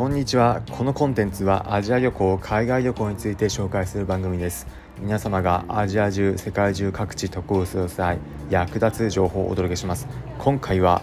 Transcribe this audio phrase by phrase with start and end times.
[0.00, 0.62] こんにちは。
[0.70, 4.66] このコンテンツはアジア旅行海外旅行について紹介する番組です。
[4.98, 8.16] 皆様がアジア中世界中各地渡航する際
[8.48, 10.08] 役立つ情報をお届けします。
[10.38, 11.02] 今回は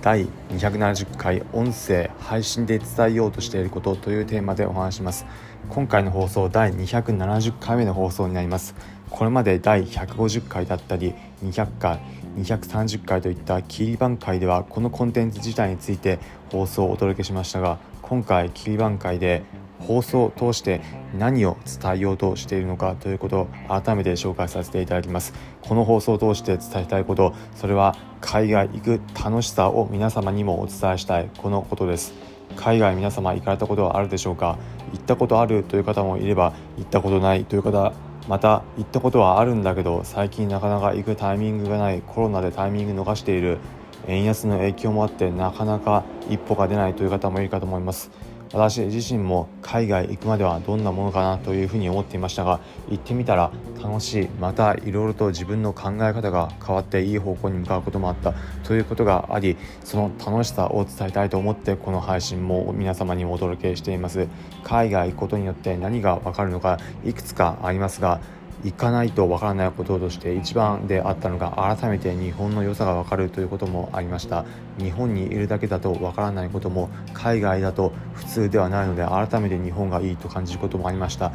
[0.00, 5.26] 第270回音声配信で伝えようとしていることというテーマでお話します。
[5.68, 8.74] 今回の放送第270回目の放送になります。
[9.10, 11.12] これまで第150回だったり
[11.44, 12.00] 200回
[12.38, 16.18] 230回といったキー番回ではこのコンテンツ自体について
[16.50, 17.78] 放送をお届けしましたが
[18.10, 19.44] 今回キー番回で
[19.78, 20.80] 放送を通して
[21.16, 25.32] 何を伝えようとしているのかということを改めて紹介させていただきます。
[25.62, 31.30] この放送を通して伝えたいことそれは海外行く楽しさを皆様にもお伝えしたい。
[31.38, 32.12] このことです。
[32.56, 34.58] 海外皆様行かれたことはあるでしょうか？
[34.92, 37.92] 行ったことあるという方もいれば行ったことないという方
[38.26, 43.58] また行ったことはあるんだけど最近なかなか行くタイミングがないコロナでタイミング逃している。
[44.06, 48.10] 円安の影響もあってなかなか一歩が出ないという方もいるかと思います。
[48.52, 58.34] 私自身も海外行くまではどんなものかなというふうに思っていましたが行ってみたら楽しいまたいろいろと自分の考え方が変わっていい方向に向かうこともあった
[58.64, 64.26] ということがありその楽しさを伝えたいと思ってこの配信も皆様にお届けしています。
[64.64, 68.20] 海外行くことによって何がわかるのかいくつかありますが
[68.64, 74.44] 行かないとわからないこととして一番であったのが改めて日本の良さがわかるということもありました。
[74.78, 81.32] 日本にいるだけだとわからないことも海外だと普通ではないので改めて日本がいいと感じることもありました。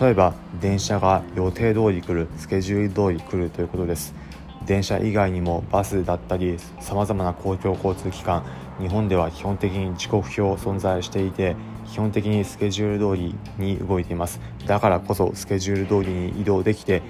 [0.00, 4.14] 例えば電車が予定通り来るスケジュール通り来るということです。
[4.66, 8.44] 電車以外にもバスだったりさまざまな公共交通機関
[8.80, 11.54] 日本では基本的に時刻表存在していて
[11.86, 14.40] 基本的にスケジュール通りに動いています。
[14.66, 17.02] だからこそスケジュール通りに移動できて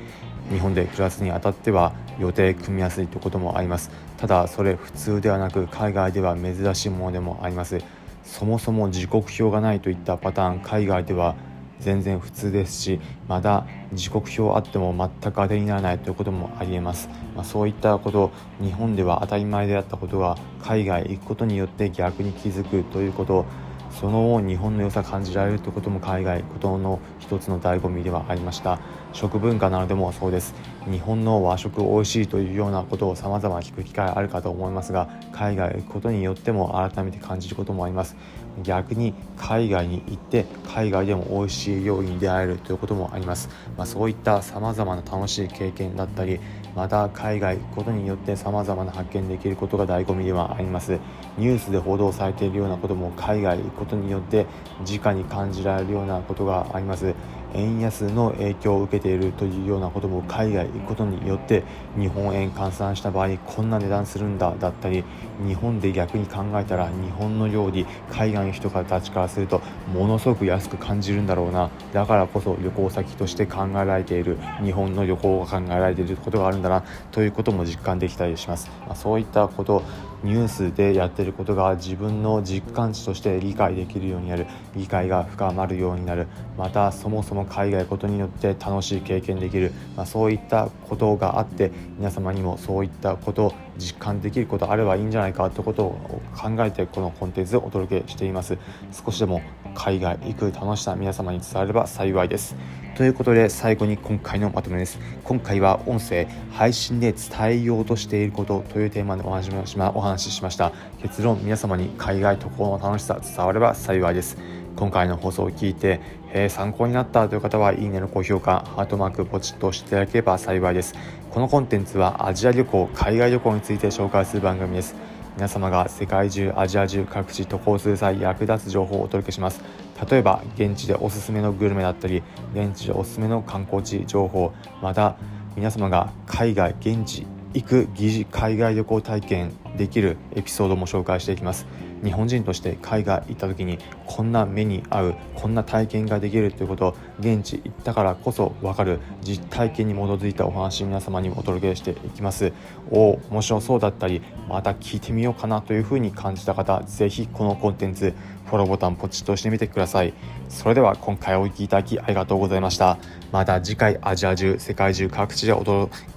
[0.51, 3.91] 日本で暮らすにあたっては予定組みやすいということもあります。
[4.17, 7.79] ただそれ普通ではなく海外では珍しいものでもあります。
[8.25, 11.35] そもそも時刻表がないといったパターン海外では
[11.81, 18.31] 全然普通ですしまだ時刻表あっても全く当てにならないということもありえます、まあ、そういったこと
[18.61, 23.47] 日本では当たり前であったことが海外行くことによって逆に気づくということ
[23.91, 28.79] その日本の良さ感じられるということも海外ことの一つの醍醐味ではありました。
[29.13, 30.55] 食文化などでもそうです。
[30.91, 38.17] 日本の和食美味しいというようなことをさまざま聞く機会あるかと思いますが海外行くことによっても改めて感じることもあります。
[38.63, 46.41] 逆に海外に行って海外でも美味しい料理に出会えるということもあります、まあ、そういったさまざまな楽しい経験だったり
[46.75, 50.99] また海外行くことによってさまざまな発見できることが醍醐味ではあります。
[51.39, 54.47] ニュースで報道されているようなことも海外行くことによって
[54.87, 57.15] 直に感じられるようなことがあります。
[57.55, 61.65] 円安の影響を受けているというようなことも海外行くことによって
[61.99, 65.05] 日本円換算した場合こんな値段するんだだったり
[65.45, 69.61] 日本で逆に考えたら日本の料理海外の人たちからすると
[69.93, 71.71] ものすごく安く感じるんだろうな。
[71.93, 79.83] だからこそ旅行先として考えられている日本の旅行が考えられていることがあるんだなということも実感できたりします、まあ、そういったこと
[80.23, 86.27] ニュースでやってることが自分の実感値として理解できるようになる理解が深まるようになる。
[86.59, 98.59] またそもそも海外ことによって楽しい経験できる、まあ、そういったことがあって皆様にもそういったことを実感できることあればいいんじゃないかということを考えてこのコンテンツをお届けしています。
[98.93, 99.43] 少しでも
[99.75, 102.55] 海外行く楽しさ皆様に伝われば幸いです。
[102.97, 104.99] ということで最後に今回のまとめです。
[105.25, 110.73] 今回は音声配信で伝えようとしていることというテーマでお話しお話ししました。
[111.01, 114.60] 結論皆様に海外渡航の楽しさ伝われば幸いです。
[114.77, 116.01] 今回の放送を聞いて、
[116.33, 120.95] えー、参考になったという方はいいねの高評価ハートマークポチッと押していただければ幸いです。
[121.31, 124.95] このコンテンツはアジア旅行海外旅行について紹介する番組です。
[125.37, 129.63] 皆様が世界中アジア中各地渡航する際役立つ情報をお届けします。
[130.11, 132.23] 例えば現地でおすすめのグルメだったり
[132.55, 135.17] 現地でおすすめの観光地情報また
[135.57, 141.67] 皆様が海外現地行く疑似海外旅行体験できるエピソードも紹介していきます。
[142.03, 152.53] 日本人として海外行った時にこんな目に合うこんな体験ができるということを現地行ったからこそ分かる実体験に基づいたお話皆様にお届けしていきます。
[152.91, 158.15] おお面白そうだったりまた聞いてみようかなというふうに感じた方ぜひこのコンテンツ
[158.47, 160.15] フォローボタンポチッと押してみてください。
[160.49, 162.99] それでは今回お聴きいただきありがとうございました。
[163.31, 165.55] また次回アジア中世界中各地で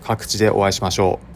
[0.01, 1.32] 各地でお会いしましょう。